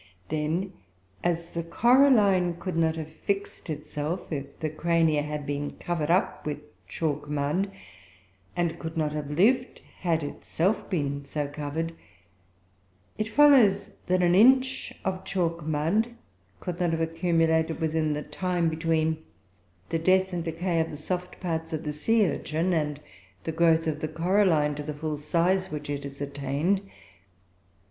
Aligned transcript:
Then, 0.29 0.73
as 1.23 1.51
the 1.51 1.61
coralline 1.61 2.55
could 2.59 2.75
not 2.75 2.95
have 2.95 3.07
fixed 3.11 3.69
itself, 3.69 4.33
if 4.33 4.59
the 4.59 4.71
Crania 4.71 5.21
had 5.21 5.45
been 5.45 5.77
covered 5.77 6.09
up 6.09 6.43
with 6.43 6.57
chalk 6.87 7.29
mud, 7.29 7.71
and 8.55 8.79
could 8.79 8.97
not 8.97 9.13
have 9.13 9.29
lived 9.29 9.83
had 9.99 10.23
itself 10.23 10.89
been 10.89 11.23
so 11.23 11.47
covered, 11.47 11.93
it 13.19 13.27
follows, 13.27 13.91
that 14.07 14.23
an 14.23 14.33
inch 14.33 14.91
of 15.05 15.23
chalk 15.23 15.63
mud 15.67 16.15
could 16.59 16.79
not 16.79 16.89
have 16.89 17.01
accumulated 17.01 17.79
within 17.79 18.13
the 18.13 18.23
time 18.23 18.69
between 18.69 19.21
the 19.89 19.99
death 19.99 20.33
and 20.33 20.45
decay 20.45 20.79
of 20.79 20.89
the 20.89 20.97
soft 20.97 21.39
parts 21.39 21.73
of 21.73 21.83
the 21.83 21.93
sea 21.93 22.27
urchin 22.27 22.73
and 22.73 23.01
the 23.43 23.51
growth 23.51 23.85
of 23.85 23.99
the 23.99 24.07
coralline 24.07 24.73
to 24.73 24.81
the 24.81 24.95
full 24.95 25.19
size 25.19 25.69
which 25.71 25.91
it 25.91 26.01
has 26.05 26.21
attained. 26.21 26.81